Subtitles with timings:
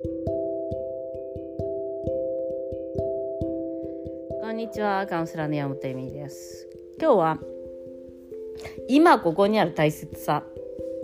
[0.00, 0.06] こ
[4.50, 6.68] んにちはカウンセラーの山本恵美です
[7.00, 7.40] 今日は
[8.88, 10.44] 今ここにある大切さ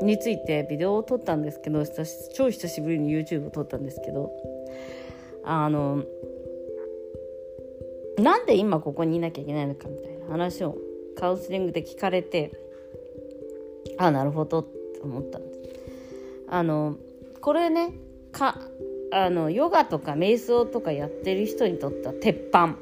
[0.00, 1.84] についてビデオを撮ったんですけど
[2.36, 4.30] 超久しぶりに YouTube を撮ったんですけど
[5.44, 6.04] あの
[8.18, 10.78] なんで今ここにいなきゃいけないのかみたいな話を
[11.18, 12.52] カウンセリングで聞かれて
[13.98, 15.60] あなるほどって思ったんです。
[16.46, 16.96] あの
[17.40, 17.92] これね
[18.34, 18.58] か
[19.12, 22.76] あのヨガとか瞑想とかやってる人にとっては鉄板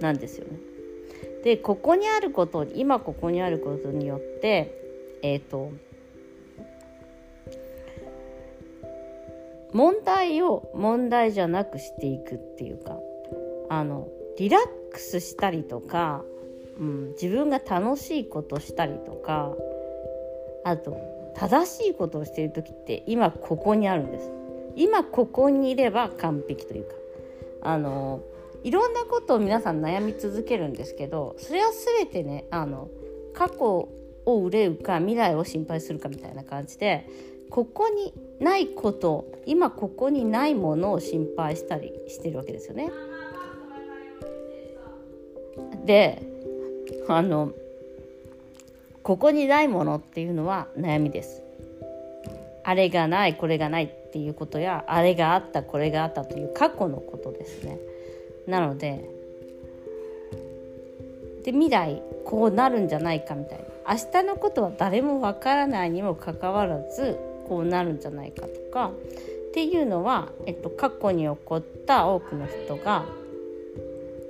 [0.00, 0.58] なんですよね。
[1.44, 5.70] でここにあること今ここにあることによってえっ、ー、と
[9.72, 12.98] 問題を問題じゃなくしていくっていうか
[13.68, 14.08] あの
[14.38, 16.24] リラックスしたりとか、
[16.80, 19.52] うん、自分が楽しいことしたりとか
[20.64, 20.96] あと
[21.36, 24.30] 正しいことをしている時って今ここにあるんです
[24.76, 26.94] 今ここにいれば完璧というか
[27.62, 28.20] あの
[28.62, 32.88] いろんなことを皆さん悩み続けるんですけどそれは全てねあの
[33.34, 33.88] 過去
[34.26, 37.08] を憂うか未来を心配するかみたいな感じで
[37.48, 42.90] ここにないこと今ここにないものを心配したりしてるわけですよね。
[45.84, 46.22] で
[47.08, 47.52] あの
[49.02, 51.45] ここにないものっていうのは悩みです。
[52.68, 57.78] あれがないこれがないっていうことやあれがあったこれがあったという過去のことですね。
[58.48, 59.08] なので
[61.44, 67.16] で未来こうなるんじゃないかみたいな明日のことは誰もわからないにもかかわらず
[67.48, 73.04] こうなるんじゃないかとかっていうのは、えっと、過去に起こった多くの人が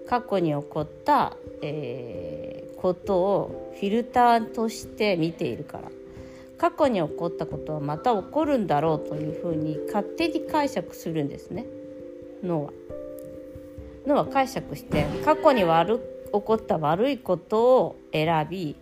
[0.06, 5.91] 過去に起こった、えー、ことをフィルターとして見ているから
[6.59, 11.67] 過去に起こったことはまた起こるんだろうというふうに勝手に解釈するんですね
[12.43, 12.73] 脳は。
[14.07, 15.99] 脳は解釈して過去に悪
[16.33, 18.77] 起こった悪いことを選び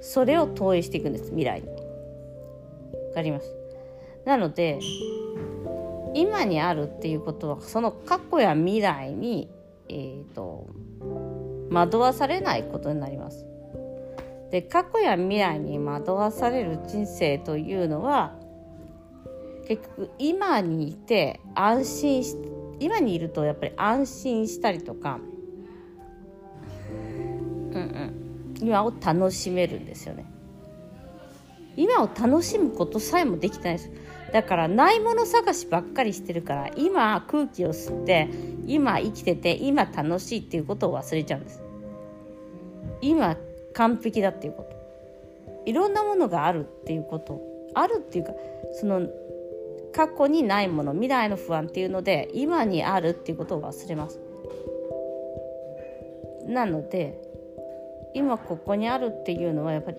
[0.00, 1.68] それを投影していくんです未来に。
[1.68, 1.74] わ
[3.14, 3.54] かります？
[4.24, 4.78] なので
[6.14, 9.48] 今にあるっていうことはその過去や未来に
[9.88, 10.66] えーと、
[11.70, 13.44] 惑わされないことになります。
[14.52, 18.34] で過去や未来に惑わされる人生というのは
[19.66, 22.36] 結局今にいて安心し
[22.78, 25.20] 今にいるとやっぱり安心したりとか、
[27.70, 30.26] うんうん、今を楽しめるんですよね。
[31.76, 33.90] 今を楽しむことさえもできてないです。
[34.32, 38.28] だからないもの探しばっかりしてるから今空気を吸って
[38.66, 41.62] 今生きてて今楽しいっていうことを忘れちゃうんです
[43.02, 43.36] 今
[43.72, 44.82] 完璧だっていうこと。
[45.64, 47.40] いろんなものがあるっていうこと。
[47.74, 48.32] あるっていうか
[48.72, 49.08] その
[49.92, 54.20] 過去にないもの未来の不安っていうので今にあるっていうことを忘れます。
[56.46, 57.20] なので
[58.14, 59.98] 今ここにあるっていうのはやっぱり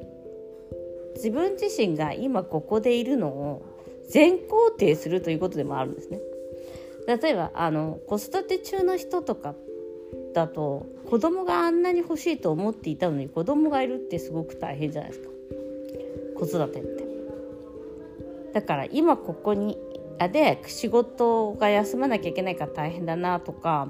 [1.15, 3.65] 自分自身が今ここでいるのを
[4.09, 6.19] 全肯定するということでもあるんですね。
[7.07, 9.55] 例えばあの子育て中の人とか
[10.33, 15.29] だと子供があんなに欲しいと思っていたのに子供がいるってすごく大変じゃないですか
[16.39, 17.03] 子育てって。
[18.53, 19.77] だから今ここに
[20.19, 23.87] あで仕事が休まなきゃいけないから大変だなとか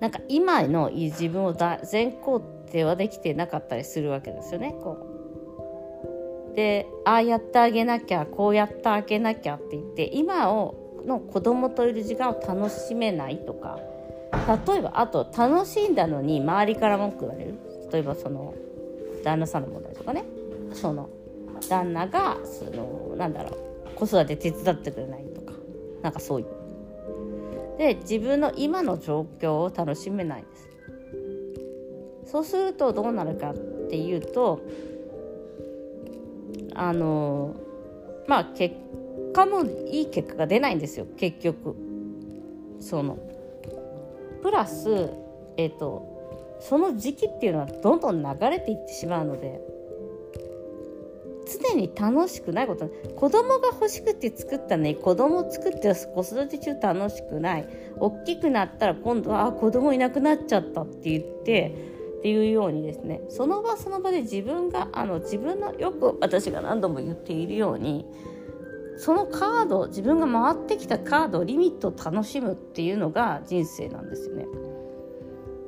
[0.00, 4.74] なんか今の自分を全肯定はできてなかったりするわけですよね。
[4.82, 4.98] こ
[6.52, 13.78] うでああやってあげなきゃこうやってあげなきゃって言って今をの子供といる時間を楽しめないとか
[14.66, 17.54] 例えばあと楽しんだのに周りから文句言われる？
[17.92, 18.54] 例えばその
[19.22, 20.24] 旦那さんの問題とかね。
[20.72, 21.08] その
[21.68, 23.58] 旦那がそのなんだろう。
[23.94, 25.52] 子育て手伝ってくれないとか。
[26.02, 26.46] なんかそういう。
[27.78, 30.56] で自分の今の状況を楽しめないんで
[32.26, 32.30] す。
[32.32, 33.54] そうするとどうなるかっ
[33.88, 34.60] ていうと
[36.74, 37.54] あの
[38.26, 38.74] まあ結
[39.32, 41.06] 果もいい結果が出ないんですよ。
[41.16, 41.76] 結局。
[42.80, 43.16] その
[44.44, 45.10] プラス
[45.56, 49.58] え、ー、とその時期っていうのはどんどん流れていってしまうので
[51.46, 52.88] 常に楽しくないこと。
[53.16, 57.68] 子供が欲しくて作ったね子供を作って子育て中楽しくない。
[57.98, 61.74] 大きくなったら今度はあ子供いなくなっちゃったって言って
[62.18, 63.22] っていうようにですね。
[63.28, 68.06] その場その場で自分があの自分のよく私が何度も言っているように
[68.96, 74.46] そのカード自分が回ってきたカードリミットを楽しむっていうのが人生なんですよね。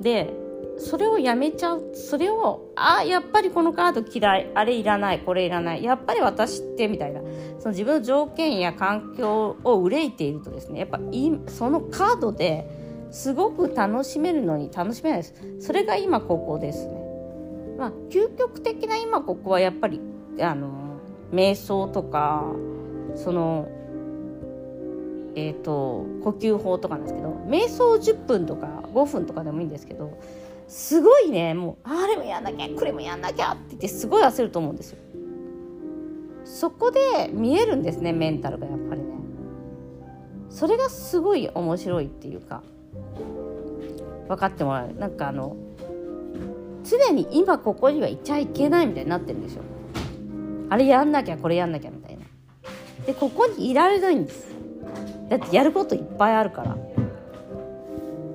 [0.01, 0.33] で
[0.79, 7.21] それをやめちゃうそれをあやっぱりこのカード嫌いあれいらないこれいらないやっぱり私ってみたいな。
[7.59, 12.69] その自分の条件や環境を憂いているとですねやっぱいそのカードで
[13.11, 15.35] すごく楽しめるのに楽しめないです。
[15.61, 16.93] それが今ここですね。
[17.79, 20.01] まあ究極的な今ここはやっぱり
[20.41, 20.99] あの
[21.33, 22.45] 瞑想とか
[23.17, 23.69] その
[25.39, 30.19] えーと、呼吸法とかなんですけど瞑想10分とか5分とかでもいいんですけど
[30.67, 34.99] すごいねもうあれもやんなきゃこれもやんなきゃって言ってすごい焦ると思うんですよ。
[36.47, 39.09] そこで見えるんですねメンタルがやっぱりね。
[40.49, 42.63] それがすごい面白いっていうか
[44.29, 45.55] 分かってもらうなんかあの
[46.83, 49.63] 常に今ここにはいちゃいけないみたいになってるんですよ。
[50.71, 51.91] あれやんなきゃこれやんなきゃ。
[53.07, 54.49] でここにいられないんです。
[55.29, 56.77] だってやることいっぱいあるから。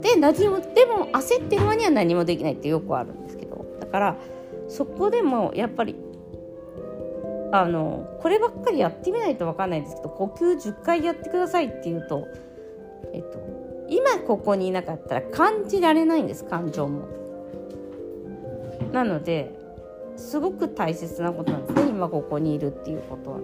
[0.02, 4.16] で何もでも焦ってる間には何もできないってよくあるんですけどだから
[4.68, 5.96] そこでもやっぱり
[7.52, 12.28] あのこればっかりやってみないと分かんないんですけど呼吸10回やってくださいっていうと、
[13.14, 13.40] えっと、
[13.90, 17.08] 今ここにいなかったら感じられないんです感情も。
[18.92, 19.54] なので
[20.18, 23.40] すごく大切なことなんですね今ここにいるっていうことは。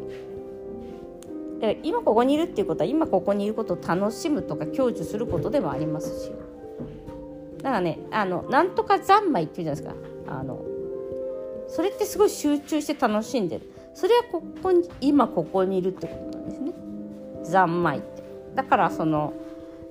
[1.60, 6.32] で今ここにいるっていうことは今ここにいることを楽しむとか享受することでもありますし。
[7.58, 10.40] だからねあのなんとか三昧っていうじゃないですか。
[10.40, 10.64] あの
[11.68, 13.72] それってすごい集中して楽しんでる。
[13.94, 16.74] それはここに今ここにいるってことなんですね。
[17.44, 18.24] 三昧って。
[18.56, 19.34] だからその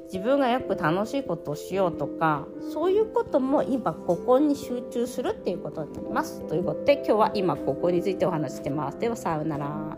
[0.05, 6.47] 自分がよく楽しいことをしようとかそういうことも今ここに集中するっていうことになります。
[6.47, 8.99] ということで今日は今ここについてお話してます。
[8.99, 9.97] ではさようなら。